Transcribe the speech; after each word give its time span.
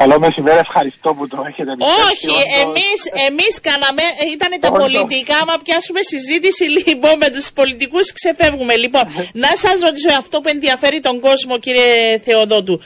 Καλό 0.00 0.18
μεσημέρι, 0.18 0.58
ευχαριστώ 0.58 1.14
που 1.14 1.28
το 1.28 1.44
έχετε 1.48 1.70
Όχι, 2.10 2.32
εμείς, 2.62 3.00
εμείς 3.28 3.60
κάναμε, 3.60 4.02
ήταν 4.32 4.60
τα 4.60 4.72
πολιτικά, 4.72 5.36
άμα 5.36 5.56
πιάσουμε 5.64 6.00
συζήτηση 6.02 6.64
λοιπόν 6.64 7.16
με 7.16 7.30
τους 7.30 7.52
πολιτικούς 7.52 8.12
ξεφεύγουμε. 8.12 8.76
Λοιπόν, 8.76 9.02
να 9.32 9.48
σας 9.54 9.80
ρωτήσω 9.80 10.12
αυτό 10.18 10.40
που 10.40 10.48
ενδιαφέρει 10.48 11.00
τον 11.00 11.20
κόσμο 11.20 11.58
κύριε 11.58 12.18
Θεοδότου. 12.18 12.80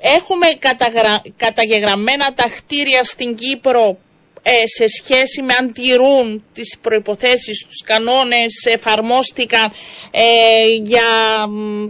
Έχουμε 0.00 0.46
καταγρα... 0.58 1.22
καταγεγραμμένα 1.36 2.34
τα 2.34 2.44
κτίρια 2.56 3.04
στην 3.04 3.34
Κύπρο 3.34 3.98
ε, 4.48 4.66
σε 4.66 4.88
σχέση 4.88 5.42
με 5.42 5.54
αν 5.60 5.72
τηρούν 5.72 6.44
τις 6.52 6.78
προϋποθέσεις, 6.82 7.66
τους 7.66 7.82
κανόνες 7.84 8.66
εφαρμόστηκαν 8.74 9.72
ε, 10.10 10.66
για 10.82 11.08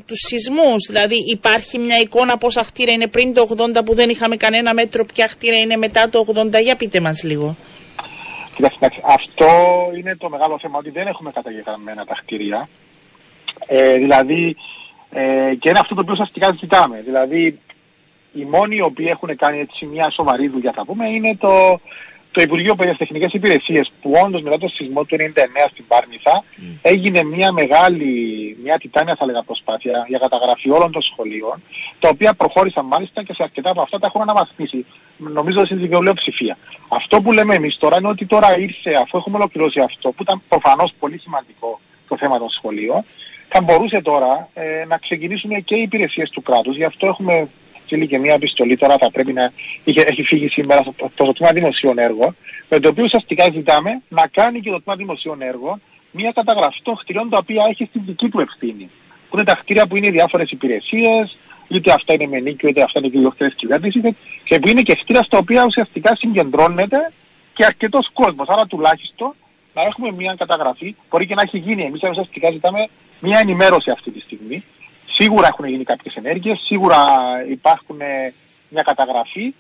τους 0.07 0.19
σεισμούς. 0.19 0.87
Δηλαδή 0.89 1.17
υπάρχει 1.31 1.79
μια 1.79 1.99
εικόνα 1.99 2.37
πόσα 2.37 2.63
χτίρια 2.63 2.93
είναι 2.93 3.07
πριν 3.07 3.35
το 3.35 3.47
80 3.57 3.85
που 3.85 3.95
δεν 3.95 4.09
είχαμε 4.09 4.37
κανένα 4.37 4.75
μέτρο, 4.75 5.05
ποια 5.05 5.29
χτίρια 5.29 5.59
είναι 5.59 5.77
μετά 5.77 6.09
το 6.09 6.25
80. 6.35 6.63
Για 6.63 6.77
πείτε 6.77 7.01
μας 7.01 7.23
λίγο. 7.23 7.57
Κοιτάξτε, 8.55 8.91
αυτό 9.03 9.47
είναι 9.97 10.17
το 10.17 10.29
μεγάλο 10.29 10.59
θέμα 10.59 10.79
ότι 10.79 10.91
δεν 10.91 11.07
έχουμε 11.07 11.31
καταγεγραμμένα 11.31 12.05
τα 12.05 12.15
κτίρια. 12.21 12.69
Ε, 13.67 13.97
δηλαδή, 13.97 14.57
ε, 15.11 15.55
και 15.59 15.69
είναι 15.69 15.79
αυτό 15.79 15.95
το 15.95 16.01
οποίο 16.01 16.13
ουσιαστικά 16.13 16.53
ζητάμε. 16.53 17.03
Δηλαδή, 17.05 17.61
οι 18.33 18.45
μόνοι 18.45 18.77
οι 18.77 18.81
οποίοι 18.81 19.07
έχουν 19.11 19.37
κάνει 19.37 19.61
έτσι 19.61 19.87
μια 19.87 20.11
σοβαρή 20.11 20.49
δουλειά, 20.49 20.73
θα 20.73 20.85
πούμε, 20.85 21.09
είναι 21.09 21.37
το, 21.37 21.81
το 22.37 22.43
Υπουργείο 22.43 22.75
Παιδείας 22.75 22.97
Τεχνικές 22.97 23.33
Υπηρεσίες 23.33 23.93
που 24.03 24.13
όντως 24.25 24.43
μετά 24.43 24.59
το 24.59 24.69
σεισμό 24.69 25.05
του 25.05 25.17
99 25.17 25.21
στην 25.71 25.85
Πάρνηθα 25.87 26.45
έγινε 26.83 27.25
μια 27.25 27.53
μεγάλη, 27.53 28.11
μια 28.63 28.79
τιτάνια 28.79 29.15
θα 29.15 29.27
λέγα 29.27 29.43
προσπάθεια 29.43 30.05
για 30.09 30.19
καταγραφή 30.19 30.71
όλων 30.71 30.93
των 30.93 31.03
σχολείων 31.03 31.63
τα 31.99 32.09
οποία 32.09 32.35
προχώρησαν 32.35 32.87
μάλιστα 32.87 33.23
και 33.23 33.33
σε 33.35 33.43
αρκετά 33.43 33.71
από 33.71 33.81
αυτά 33.81 33.99
τα 33.99 34.07
έχουν 34.07 34.21
αναβαθμίσει. 34.21 34.87
Νομίζω 35.17 35.61
ότι 35.61 35.75
είναι 35.75 36.11
η 36.11 36.15
ψηφία. 36.15 36.57
Αυτό 36.89 37.23
που 37.23 37.33
λέμε 37.33 37.55
εμείς 37.55 37.77
τώρα 37.79 37.97
είναι 37.99 38.09
ότι 38.09 38.27
τώρα 38.27 38.59
ήρθε 38.59 38.93
αφού 39.03 39.17
έχουμε 39.19 39.37
ολοκληρώσει 39.37 39.81
αυτό 39.81 40.11
που 40.11 40.23
ήταν 40.23 40.43
προφανώς 40.49 40.93
πολύ 40.99 41.19
σημαντικό 41.19 41.81
το 42.09 42.17
θέμα 42.17 42.39
των 42.39 42.51
σχολείων 42.51 43.05
θα 43.49 43.61
μπορούσε 43.63 44.01
τώρα 44.01 44.49
ε, 44.55 44.85
να 44.89 44.97
ξεκινήσουν 44.99 45.65
και 45.65 45.75
οι 45.75 45.83
υπηρεσίες 45.83 46.31
του 46.31 46.43
κράτους. 46.43 46.77
Γι' 46.77 46.85
αυτό 46.85 47.07
έχουμε 47.07 47.49
στείλει 47.87 48.07
και 48.07 48.19
μια 48.19 48.35
επιστολή 48.35 48.77
τώρα 48.77 48.97
θα 48.99 49.11
πρέπει 49.11 49.33
να 49.33 49.53
είχε, 49.85 50.01
έχει 50.01 50.23
φύγει 50.23 50.49
σήμερα 50.49 50.83
το, 50.83 51.11
το, 51.15 51.33
τμήμα 51.33 51.53
δημοσίων 51.53 51.99
έργων 51.99 52.37
με 52.69 52.81
το 52.81 52.89
οποίο 52.89 53.03
ουσιαστικά 53.05 53.51
ζητάμε 53.51 54.03
να 54.09 54.27
κάνει 54.27 54.61
και 54.61 54.71
το 54.71 54.81
τμήμα 54.83 54.97
δημοσίων 54.97 55.43
έργων 55.43 55.81
μια 56.11 56.33
καταγραφή 56.35 56.81
των 56.83 56.97
κτηριών 56.97 57.29
τα 57.29 57.39
οποία 57.39 57.67
έχει 57.71 57.85
στην 57.85 58.03
δική 58.07 58.29
του 58.29 58.41
ευθύνη. 58.41 58.91
Που 59.29 59.37
είναι 59.37 59.45
τα 59.45 59.55
κτίρια 59.55 59.87
που 59.87 59.97
είναι 59.97 60.11
διάφορες 60.11 60.51
υπηρεσίες, 60.51 61.37
είτε 61.69 61.93
αυτά 61.93 62.13
είναι 62.15 62.27
με 62.27 62.41
νίκιο, 62.41 62.69
είτε 62.69 62.83
αυτά 62.83 62.99
είναι 62.99 63.09
ιδιοκτήτε 63.09 63.53
κυβέρνησης, 63.57 64.03
και 64.45 64.59
που 64.59 64.69
είναι 64.69 64.83
και 64.83 64.95
κτίρια 64.95 65.23
στα 65.23 65.39
οποία 65.39 65.65
ουσιαστικά 65.65 66.17
συγκεντρώνεται 66.17 67.13
και 67.55 67.65
αρκετός 67.65 68.11
κόσμος. 68.13 68.49
Άρα 68.49 68.67
τουλάχιστον 68.67 69.35
να 69.75 69.83
έχουμε 69.83 70.13
μια 70.13 70.35
καταγραφή, 70.39 70.95
μπορεί 71.11 71.27
και 71.27 71.35
να 71.35 71.43
έχει 71.43 71.59
γίνει. 71.59 71.85
Εμείς 71.85 72.03
ουσιαστικά 72.03 72.51
ζητάμε 72.51 72.89
μια 73.21 73.39
ενημέρωση 73.39 73.91
αυτή 73.91 74.11
τη 74.11 74.21
στιγμή 74.21 74.65
Σίγουρα 75.19 75.47
έχουν 75.47 75.67
γίνει 75.69 75.85
κάποιες 75.85 76.15
ενέργειες, 76.15 76.59
σίγουρα 76.67 76.99
υπάρχουν 77.51 78.01
ε, 78.01 78.33
μια 78.69 78.83
καταγραφή. 78.83 79.55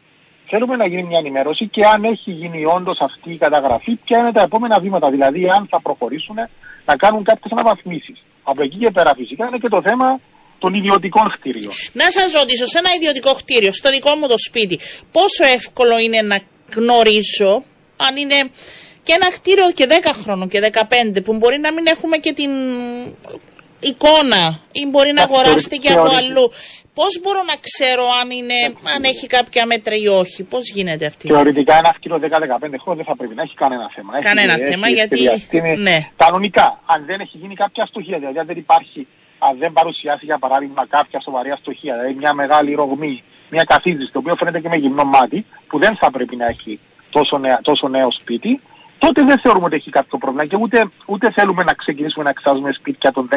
Θέλουμε 0.48 0.76
να 0.76 0.86
γίνει 0.86 1.02
μια 1.02 1.18
ενημέρωση 1.18 1.68
και 1.68 1.84
αν 1.84 2.04
έχει 2.04 2.30
γίνει 2.30 2.64
όντως 2.64 2.98
αυτή 3.00 3.32
η 3.32 3.36
καταγραφή, 3.36 3.92
ποια 4.04 4.18
είναι 4.18 4.32
τα 4.32 4.42
επόμενα 4.42 4.78
βήματα. 4.80 5.10
Δηλαδή, 5.10 5.48
αν 5.48 5.66
θα 5.70 5.80
προχωρήσουν 5.80 6.36
να 6.84 6.96
κάνουν 6.96 7.24
κάποιες 7.24 7.52
αναβαθμίσεις. 7.52 8.22
Από 8.42 8.62
εκεί 8.62 8.76
και 8.76 8.90
πέρα, 8.90 9.12
φυσικά, 9.16 9.46
είναι 9.46 9.58
και 9.58 9.68
το 9.68 9.82
θέμα 9.82 10.20
των 10.58 10.74
ιδιωτικών 10.74 11.30
κτίριων. 11.30 11.72
Να 11.92 12.10
σας 12.10 12.32
ρωτήσω, 12.32 12.66
σε 12.66 12.78
ένα 12.78 12.90
ιδιωτικό 12.96 13.32
κτίριο, 13.32 13.72
στο 13.72 13.90
δικό 13.90 14.14
μου 14.14 14.26
το 14.28 14.38
σπίτι, 14.38 14.78
πόσο 15.12 15.44
εύκολο 15.54 15.98
είναι 15.98 16.20
να 16.22 16.40
γνωρίζω 16.74 17.64
αν 17.96 18.16
είναι 18.16 18.50
και 19.02 19.12
ένα 19.12 19.28
κτίριο 19.32 19.70
και 19.74 19.86
10 19.88 20.10
χρόνων 20.22 20.48
και 20.48 20.70
15 21.16 21.22
που 21.24 21.34
μπορεί 21.34 21.58
να 21.58 21.72
μην 21.72 21.86
έχουμε 21.86 22.16
και 22.16 22.32
την 22.32 22.50
εικόνα 23.90 24.42
ή 24.72 24.86
μπορεί 24.86 25.12
να 25.12 25.22
αγοράσετε 25.22 25.76
και 25.76 25.92
από 25.92 26.10
αλλού. 26.20 26.46
Πώς 26.98 27.20
μπορώ 27.22 27.42
να 27.42 27.56
ξέρω 27.66 28.04
αν, 28.20 28.30
είναι, 28.30 28.58
αν 28.94 29.02
έχει 29.12 29.26
κάποια 29.26 29.66
μέτρα 29.66 29.94
ή 30.04 30.06
όχι, 30.08 30.42
πώς 30.42 30.70
γίνεται 30.74 31.06
αυτή. 31.06 31.28
Θεωρητικά 31.28 31.74
ένα 31.78 31.90
κτίριο 31.96 32.18
10-15 32.22 32.28
χρόνια 32.82 33.02
δεν 33.02 33.04
θα 33.04 33.16
πρέπει 33.16 33.34
να 33.34 33.42
έχει 33.42 33.54
κανένα 33.54 33.90
θέμα. 33.94 34.18
Κανένα 34.18 34.54
έχει, 34.54 34.64
θέμα, 34.70 34.86
έχει, 34.86 34.94
γιατί. 34.94 35.20
Ναι. 35.78 35.98
Κανονικά, 36.16 36.80
αν 36.86 37.04
δεν 37.06 37.20
έχει 37.20 37.36
γίνει 37.36 37.54
κάποια 37.54 37.82
αστοχία, 37.82 38.18
δηλαδή 38.18 38.38
αν 38.38 38.46
δεν 38.46 38.56
υπάρχει, 38.56 39.06
αν 39.38 39.58
δεν 39.58 39.72
παρουσιάσει 39.72 40.24
για 40.24 40.38
παράδειγμα 40.38 40.86
κάποια 40.86 41.20
σοβαρή 41.20 41.50
αστοχία, 41.50 41.94
δηλαδή 41.94 42.14
μια 42.14 42.32
μεγάλη 42.32 42.74
ρογμή, 42.74 43.22
μια 43.50 43.64
καθίδρυση, 43.64 44.12
το 44.12 44.18
οποίο 44.18 44.34
φαίνεται 44.36 44.60
και 44.60 44.68
με 44.68 44.76
γυμνό 44.76 45.04
μάτι, 45.04 45.44
που 45.68 45.78
δεν 45.78 45.96
θα 45.96 46.10
πρέπει 46.10 46.36
να 46.36 46.46
έχει 46.46 46.78
τόσο, 47.10 47.40
τόσο 47.62 47.88
νέο 47.88 48.08
σπίτι, 48.12 48.60
τότε 48.98 49.24
δεν 49.24 49.38
θεωρούμε 49.38 49.64
ότι 49.64 49.76
έχει 49.76 49.90
κάποιο 49.90 50.18
πρόβλημα 50.18 50.44
και 50.46 50.56
ούτε, 50.60 50.88
ούτε 51.06 51.32
θέλουμε 51.32 51.62
να 51.62 51.72
ξεκινήσουμε 51.72 52.24
να 52.24 52.30
εξάζουμε 52.30 52.72
σπίτια 52.72 53.12
των 53.12 53.28
10-15 53.32 53.36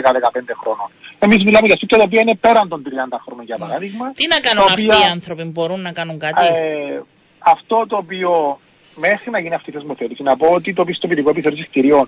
χρόνων. 0.62 0.88
Εμείς 1.20 1.38
μιλάμε 1.38 1.68
για 1.68 1.76
σπίτια 1.76 1.98
τα 1.98 2.04
οποία 2.04 2.22
είναι 2.22 2.36
πέραν 2.36 2.68
των 2.68 2.84
30 2.86 3.18
χρόνων, 3.26 3.46
για 3.46 3.58
παράδειγμα. 3.58 4.12
Τι 4.12 4.28
να 4.28 4.40
κάνουν 4.40 4.64
αυτοί 4.72 4.86
οι 4.86 5.10
άνθρωποι, 5.12 5.44
μπορούν 5.44 5.82
να 5.82 5.92
κάνουν 5.92 6.20
κάτι; 6.20 6.46
Ε, 6.46 7.02
αυτό 7.40 7.86
το 7.88 7.98
οποίο 7.98 8.60
μέχρι 8.96 9.30
να 9.30 9.40
γίνει 9.40 9.54
αυτή 9.54 9.70
η 9.70 9.74
θεσμοθέτηση, 9.74 10.24
να 10.24 10.38
πω 10.38 10.48
ότι 10.48 10.74
το 10.74 10.84
πιστοποιητικό 10.84 11.30
επιθεώρησης 11.30 11.68
κτηρίων, 11.68 12.08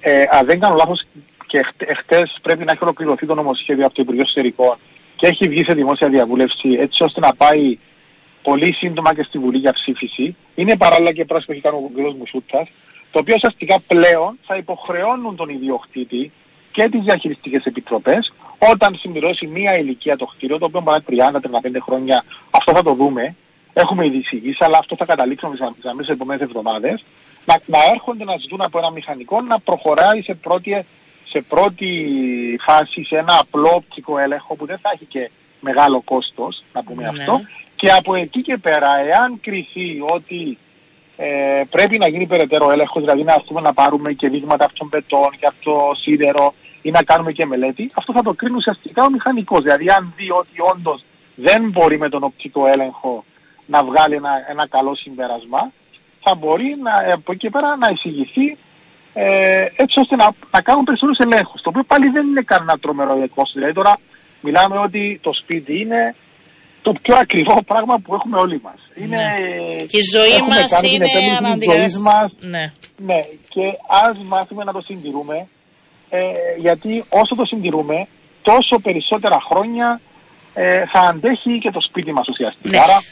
ε, 0.00 0.24
αν 0.30 0.46
δεν 0.46 0.60
κάνω 0.60 0.74
λάθος, 0.74 1.06
και 1.52 1.60
χτε 1.98 2.22
πρέπει 2.42 2.64
να 2.64 2.72
έχει 2.72 2.82
ολοκληρωθεί 2.82 3.26
το 3.26 3.34
νομοσχέδιο 3.34 3.86
από 3.86 3.94
το 3.94 4.02
Υπουργείο 4.02 4.22
Εσωτερικών 4.22 4.76
και 5.16 5.26
έχει 5.26 5.48
βγει 5.48 5.64
σε 5.64 5.74
δημόσια 5.74 6.08
διαβούλευση 6.08 6.68
έτσι 6.80 7.02
ώστε 7.02 7.20
να 7.20 7.34
πάει 7.34 7.78
πολύ 8.42 8.72
σύντομα 8.74 9.14
και 9.14 9.22
στη 9.22 9.38
Βουλή 9.38 9.58
για 9.58 9.72
ψήφιση. 9.72 10.36
Είναι 10.54 10.76
παράλληλα 10.76 11.12
και 11.12 11.24
πράσινο 11.24 11.46
που 11.46 11.52
έχει 11.52 11.92
κάνει 11.94 12.06
ο 12.06 12.12
κ. 12.12 12.16
Μουσούτσα, 12.18 12.68
το 13.10 13.18
οποίο 13.18 13.34
ουσιαστικά 13.34 13.80
πλέον 13.86 14.38
θα 14.46 14.56
υποχρεώνουν 14.56 15.36
τον 15.36 15.48
ιδιοκτήτη 15.48 16.32
και 16.72 16.88
τις 16.88 17.00
διαχειριστικές 17.00 17.64
επιτροπές 17.64 18.32
όταν 18.58 18.96
συμπληρώσει 19.00 19.46
μία 19.46 19.78
ηλικία 19.78 20.16
το 20.16 20.24
κτίριο, 20.24 20.58
το 20.58 20.64
οποίο 20.64 20.80
πάει 20.82 20.98
30-35 21.08 21.16
χρόνια, 21.80 22.24
αυτό 22.50 22.72
θα 22.72 22.82
το 22.82 22.94
δούμε. 22.94 23.34
Έχουμε 23.72 24.06
ήδη 24.06 24.16
εισηγήσει, 24.16 24.64
αλλά 24.64 24.78
αυτό 24.78 24.96
θα 24.96 25.04
καταλήξουμε 25.04 25.56
στις 25.94 26.08
επόμενες 26.08 26.42
εβδομάδες. 26.42 27.04
Να, 27.44 27.60
να 27.66 27.78
έρχονται 27.92 28.24
να 28.24 28.36
ζητούν 28.36 28.60
από 28.60 28.78
ένα 28.78 28.90
μηχανικό 28.90 29.40
να 29.40 29.58
προχωράει 29.58 30.22
σε 30.22 30.34
πρώτη, 30.34 30.84
σε 31.28 31.40
πρώτη 31.48 31.90
φάση 32.64 33.04
σε 33.04 33.16
ένα 33.16 33.38
απλό 33.38 33.70
οπτικό 33.74 34.18
έλεγχο 34.18 34.54
που 34.54 34.66
δεν 34.66 34.78
θα 34.78 34.90
έχει 34.94 35.04
και 35.04 35.30
μεγάλο 35.60 36.00
κόστος, 36.04 36.62
να 36.72 36.82
πούμε 36.82 37.02
ναι. 37.02 37.08
αυτό. 37.08 37.40
Και 37.82 37.90
από 37.90 38.14
εκεί 38.14 38.40
και 38.40 38.56
πέρα, 38.56 38.98
εάν 38.98 39.40
κρυθεί 39.40 40.00
ότι 40.14 40.58
ε, 41.16 41.62
πρέπει 41.70 41.98
να 41.98 42.08
γίνει 42.08 42.26
περαιτέρω 42.26 42.70
έλεγχος, 42.70 43.02
δηλαδή 43.02 43.22
να, 43.22 43.40
πούμε, 43.46 43.60
να 43.60 43.72
πάρουμε 43.72 44.12
και 44.12 44.28
δείγματα 44.28 44.64
από 44.64 44.74
τον 44.74 44.88
πετών 44.88 45.30
και 45.38 45.46
από 45.46 45.56
το 45.64 45.94
σίδερο 46.00 46.54
ή 46.82 46.90
να 46.90 47.02
κάνουμε 47.02 47.32
και 47.32 47.46
μελέτη. 47.46 47.90
Αυτό 47.94 48.12
θα 48.12 48.22
το 48.22 48.32
κρίνει 48.34 48.56
ουσιαστικά 48.56 49.04
ο 49.04 49.10
μηχανικός. 49.10 49.62
Δηλαδή, 49.62 49.90
αν 49.90 50.12
δει 50.16 50.30
ότι 50.30 50.60
όντως 50.72 51.04
δεν 51.34 51.70
μπορεί 51.70 51.98
με 51.98 52.08
τον 52.08 52.22
οπτικό 52.22 52.66
έλεγχο 52.66 53.24
να 53.66 53.84
βγάλει 53.84 54.14
ένα, 54.14 54.30
ένα 54.50 54.66
καλό 54.68 54.94
συμπέρασμα, 54.94 55.72
θα 56.22 56.34
μπορεί 56.34 56.76
να, 56.82 57.12
από 57.12 57.32
εκεί 57.32 57.40
και 57.40 57.50
πέρα 57.50 57.76
να 57.76 57.88
εισηγηθεί 57.88 58.56
ε, 59.12 59.66
έτσι 59.76 60.00
ώστε 60.00 60.16
να, 60.16 60.34
να 60.50 60.60
κάνουν 60.60 60.84
περισσότερους 60.84 61.18
ελέγχους. 61.18 61.62
Το 61.62 61.68
οποίο 61.68 61.82
πάλι 61.82 62.08
δεν 62.08 62.26
είναι 62.26 62.42
κανένα 62.42 62.78
τρομερό 62.78 63.28
κόστο. 63.34 63.52
Δηλαδή, 63.54 63.72
τώρα 63.72 63.98
μιλάμε 64.40 64.78
ότι 64.78 65.18
το 65.22 65.32
σπίτι 65.32 65.80
είναι 65.80 66.14
το 66.82 66.92
πιο 67.02 67.16
ακριβό 67.16 67.62
πράγμα 67.62 67.98
που 67.98 68.14
έχουμε 68.14 68.38
όλοι 68.38 68.60
μας. 68.62 68.78
Είναι, 68.94 69.16
ναι. 69.16 69.84
Και 69.84 69.96
η 69.96 70.02
ζωή 70.12 70.40
μας 70.48 70.80
είναι 70.82 71.06
αναντικατάστατη. 71.38 72.46
Ναι. 72.46 72.72
ναι. 72.96 73.20
Και 73.48 73.62
ας 73.88 74.18
μάθουμε 74.18 74.64
να 74.64 74.72
το 74.72 74.80
συντηρούμε, 74.80 75.46
ε, 76.10 76.20
γιατί 76.58 77.04
όσο 77.08 77.34
το 77.34 77.44
συντηρούμε, 77.44 78.06
τόσο 78.42 78.78
περισσότερα 78.78 79.40
χρόνια 79.40 80.00
ε, 80.54 80.82
θα 80.92 81.00
αντέχει 81.00 81.58
και 81.58 81.70
το 81.70 81.80
σπίτι 81.80 82.12
μας 82.12 82.28
ουσιαστικά. 82.28 82.68
Ναι. 82.70 82.78
Άρα, 82.78 83.02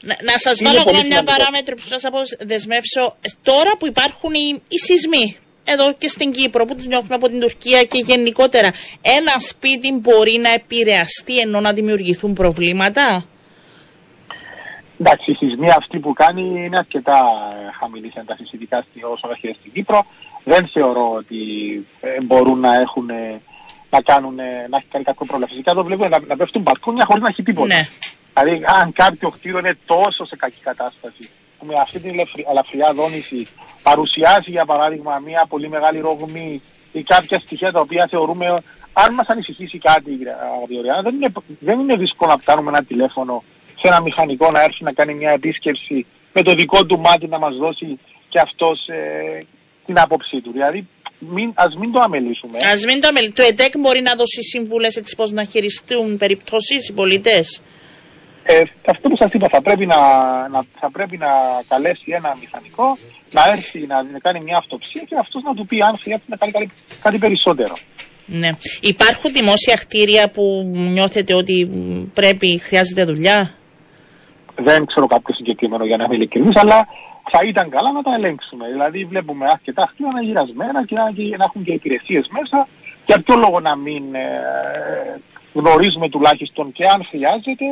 να, 0.00 0.16
να 0.22 0.38
σας 0.38 0.62
βάλω 0.62 0.80
ακόμα 0.80 1.02
μια 1.02 1.22
παράμετρο 1.22 1.74
που 1.74 1.82
σας 1.82 2.02
δεσμεύσω. 2.38 3.16
Τώρα 3.42 3.70
που 3.78 3.86
υπάρχουν 3.86 4.34
οι, 4.34 4.62
οι 4.68 4.78
σεισμοί, 4.78 5.36
εδώ 5.64 5.92
και 5.98 6.08
στην 6.08 6.32
Κύπρο 6.32 6.64
που 6.64 6.74
τους 6.74 6.86
νιώθουμε 6.86 7.14
από 7.14 7.28
την 7.28 7.40
Τουρκία 7.40 7.84
και 7.84 7.98
γενικότερα 7.98 8.72
ένα 9.02 9.38
σπίτι 9.38 9.92
μπορεί 9.92 10.38
να 10.42 10.52
επηρεαστεί 10.52 11.38
ενώ 11.38 11.60
να 11.60 11.72
δημιουργηθούν 11.72 12.32
προβλήματα; 12.32 13.24
Εντάξει, 15.00 15.30
η 15.30 15.34
σεισμή 15.34 15.70
αυτή 15.70 15.98
που 15.98 16.12
κάνει 16.12 16.42
είναι 16.64 16.78
αρκετά 16.78 17.18
ε, 17.68 17.72
χαμηλή 17.78 18.12
ένταση, 18.14 18.42
ειδικά 18.50 18.84
όσο 19.12 19.28
έχει 19.32 19.56
στην 19.58 19.72
Κύπρο. 19.72 20.06
Δεν 20.44 20.68
θεωρώ 20.72 21.12
ότι 21.16 21.36
ε, 22.00 22.20
μπορούν 22.22 22.58
να 22.60 22.74
έχουν 22.74 23.10
να, 23.90 24.00
κάνουν, 24.00 24.34
να 24.70 24.76
έχει 24.76 24.86
κάνει 24.90 25.04
κάποιο 25.04 25.26
πρόβλημα. 25.26 25.50
Φυσικά 25.50 25.74
το 25.74 25.84
βλέπουμε 25.84 26.08
να, 26.08 26.20
να 26.26 26.36
πέφτουν 26.36 26.62
μπαλκόνια 26.62 27.04
χωρίς 27.04 27.22
να 27.22 27.28
έχει 27.28 27.42
τίποτα. 27.42 27.74
Ναι. 27.74 27.86
Δηλαδή, 28.34 28.64
αν 28.80 28.92
κάποιο 28.92 29.30
κτίριο 29.30 29.58
είναι 29.58 29.78
τόσο 29.86 30.24
σε 30.24 30.36
κακή 30.36 30.60
κατάσταση, 30.60 31.30
με 31.66 31.74
αυτή 31.80 32.00
την 32.00 32.14
ελαφριά 32.50 32.92
δόνηση 32.94 33.46
παρουσιάσει 33.82 34.50
για 34.50 34.64
παράδειγμα 34.64 35.18
μια 35.24 35.46
πολύ 35.48 35.68
μεγάλη 35.68 36.00
ρογμή 36.00 36.62
ή 36.92 37.02
κάποια 37.02 37.38
στοιχεία 37.38 37.72
τα 37.72 37.80
οποία 37.80 38.06
θεωρούμε 38.10 38.62
αν 38.92 39.14
μας 39.14 39.26
ανησυχήσει 39.26 39.78
κάτι 39.78 40.10
δεν 41.02 41.14
είναι, 41.14 41.32
δεν 41.58 41.80
είναι 41.80 41.96
δύσκολο 41.96 42.30
να 42.30 42.38
πιάνουμε 42.38 42.70
ένα 42.70 42.84
τηλέφωνο 42.84 43.42
σε 43.80 43.86
ένα 43.86 44.00
μηχανικό 44.00 44.50
να 44.50 44.62
έρθει 44.62 44.84
να 44.84 44.92
κάνει 44.92 45.14
μια 45.14 45.30
επίσκεψη 45.30 46.06
με 46.32 46.42
το 46.42 46.54
δικό 46.54 46.86
του 46.86 46.98
μάτι 46.98 47.26
να 47.26 47.38
μας 47.38 47.56
δώσει 47.56 47.98
και 48.28 48.38
αυτός 48.40 48.88
ε, 48.88 49.46
την 49.86 49.98
άποψή 49.98 50.40
του. 50.40 50.52
Δηλαδή 50.52 50.86
μην, 51.18 51.52
ας 51.54 51.74
μην 51.76 51.92
το 51.92 52.00
αμελήσουμε. 52.00 52.58
Ας 52.72 52.84
μην 52.84 53.00
το 53.00 53.08
αμελήσουμε. 53.08 53.34
Το 53.34 53.42
ΕΤΕΚ 53.42 53.78
μπορεί 53.78 54.00
να 54.00 54.14
δώσει 54.14 54.42
σύμβουλες 54.42 54.96
έτσι 54.96 55.16
πώς 55.16 55.30
να 55.30 55.44
χειριστούν 55.44 56.16
περιπτώσεις 56.18 56.88
οι 56.88 56.92
πολιτές. 56.92 57.60
Ε, 58.42 58.62
αυτό 58.86 59.08
που 59.08 59.16
σας 59.16 59.32
είπα 59.32 59.48
θα 59.48 59.62
πρέπει 59.62 59.86
να, 59.86 59.96
να, 60.48 60.64
θα 60.80 60.90
πρέπει 60.90 61.16
να 61.16 61.28
καλέσει 61.68 62.04
ένα 62.06 62.36
μηχανικό 62.40 62.96
να 63.30 63.42
έρθει 63.50 63.86
να, 63.86 64.02
να 64.02 64.18
κάνει 64.18 64.40
μια 64.40 64.56
αυτοψία 64.56 65.02
και 65.08 65.16
αυτός 65.18 65.42
να 65.42 65.54
του 65.54 65.66
πει 65.66 65.82
αν 65.82 65.98
χρειάζεται 66.00 66.26
να 66.28 66.36
κάνει 66.36 66.52
κάτι, 66.52 66.70
κάτι 67.02 67.18
περισσότερο. 67.18 67.74
Ναι. 68.26 68.50
Υπάρχουν 68.80 69.32
δημόσια 69.32 69.74
κτίρια 69.74 70.30
που 70.30 70.70
νιώθετε 70.72 71.34
ότι 71.34 71.70
πρέπει, 72.14 72.58
χρειάζεται 72.58 73.04
δουλειά; 73.04 73.50
Δεν 74.54 74.86
ξέρω 74.86 75.06
κάποιο 75.06 75.34
συγκεκριμένο 75.34 75.84
για 75.84 75.96
να 75.96 76.04
είμαι 76.04 76.14
ειλικρινής, 76.14 76.56
αλλά 76.56 76.86
θα 77.30 77.40
ήταν 77.46 77.70
καλά 77.70 77.92
να 77.92 78.02
τα 78.02 78.14
ελέγξουμε. 78.14 78.68
Δηλαδή 78.70 79.04
βλέπουμε 79.04 79.46
αρκετά 79.50 79.90
κτίρια 79.92 80.12
να 80.12 80.22
γυρασμένα 80.22 80.84
και 80.84 80.94
να, 80.94 81.12
και 81.12 81.36
να 81.36 81.44
έχουν 81.44 81.64
και 81.64 81.72
υπηρεσίες 81.72 82.26
μέσα. 82.30 82.68
Για 83.06 83.20
ποιο 83.20 83.36
λόγο 83.36 83.60
να 83.60 83.76
μην 83.76 84.14
ε, 84.14 85.20
γνωρίζουμε 85.52 86.08
τουλάχιστον 86.08 86.72
και 86.72 86.84
αν 86.84 87.04
χρειάζεται 87.10 87.66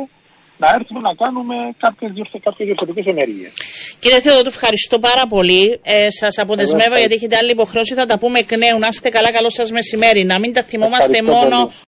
να 0.61 0.67
έρθουμε 0.77 0.99
να 0.99 1.13
κάνουμε 1.13 1.55
κάποιες, 1.77 2.11
κάποιες 2.43 2.67
διορθωτικές 2.67 3.05
ενέργειες. 3.05 3.51
Κύριε 3.99 4.19
Θεοδότου, 4.19 4.49
ευχαριστώ 4.49 4.99
πάρα 4.99 5.27
πολύ. 5.27 5.79
Ε, 5.83 6.09
σας 6.09 6.37
αποδεσμεύω 6.37 6.97
γιατί 6.97 7.13
έχετε 7.13 7.35
άλλη 7.35 7.51
υποχρέωση. 7.51 7.93
Θα 7.93 8.05
τα 8.05 8.17
πούμε 8.17 8.39
εκ 8.39 8.57
νέου. 8.57 8.79
Να 8.79 8.87
είστε 8.87 9.09
καλά, 9.09 9.31
καλό 9.31 9.49
σας 9.49 9.71
μεσημέρι. 9.71 10.23
Να 10.23 10.39
μην 10.39 10.53
τα 10.53 10.63
θυμόμαστε 10.63 11.21
μόνο 11.21 11.71